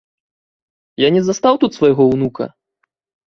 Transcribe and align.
Я 1.05 1.09
не 1.17 1.21
застаў 1.27 1.59
тут 1.63 1.71
свайго 1.79 2.03
ўнука? 2.13 2.49